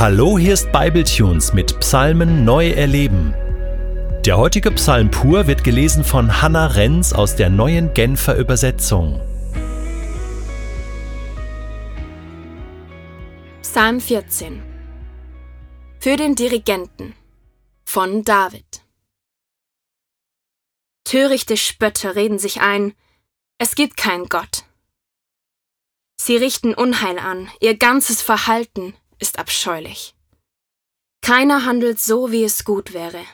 [0.00, 3.34] Hallo, hier ist Bibletunes mit Psalmen neu erleben.
[4.24, 9.20] Der heutige Psalm pur wird gelesen von Hannah Renz aus der neuen Genfer Übersetzung.
[13.62, 14.62] Psalm 14
[15.98, 17.16] Für den Dirigenten
[17.84, 18.84] von David
[21.02, 22.94] Törichte Spötter reden sich ein,
[23.58, 24.62] es gibt keinen Gott.
[26.14, 30.14] Sie richten Unheil an, ihr ganzes Verhalten ist abscheulich.
[31.20, 33.24] Keiner handelt so, wie es gut wäre.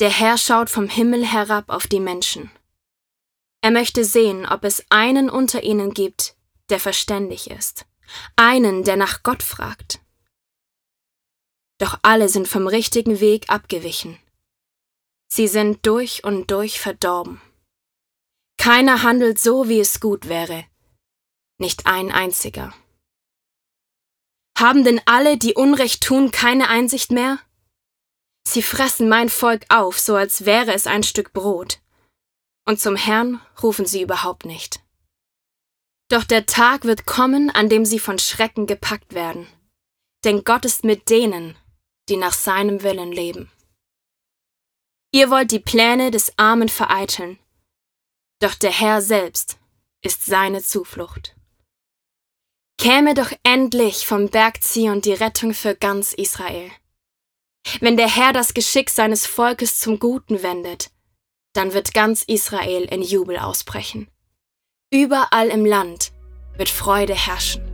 [0.00, 2.50] Der Herr schaut vom Himmel herab auf die Menschen.
[3.60, 6.36] Er möchte sehen, ob es einen unter ihnen gibt,
[6.70, 7.86] der verständig ist,
[8.34, 10.00] einen, der nach Gott fragt.
[11.78, 14.18] Doch alle sind vom richtigen Weg abgewichen.
[15.28, 17.40] Sie sind durch und durch verdorben.
[18.58, 20.64] Keiner handelt so, wie es gut wäre,
[21.58, 22.74] nicht ein einziger.
[24.62, 27.40] Haben denn alle, die Unrecht tun, keine Einsicht mehr?
[28.46, 31.80] Sie fressen mein Volk auf, so als wäre es ein Stück Brot.
[32.64, 34.78] Und zum Herrn rufen sie überhaupt nicht.
[36.08, 39.48] Doch der Tag wird kommen, an dem sie von Schrecken gepackt werden.
[40.22, 41.58] Denn Gott ist mit denen,
[42.08, 43.50] die nach seinem Willen leben.
[45.10, 47.40] Ihr wollt die Pläne des Armen vereiteln,
[48.38, 49.58] doch der Herr selbst
[50.02, 51.34] ist seine Zuflucht.
[52.82, 56.68] Käme doch endlich vom Berg Zion die Rettung für ganz Israel.
[57.78, 60.90] Wenn der Herr das Geschick seines Volkes zum Guten wendet,
[61.52, 64.08] dann wird ganz Israel in Jubel ausbrechen.
[64.92, 66.10] Überall im Land
[66.56, 67.71] wird Freude herrschen.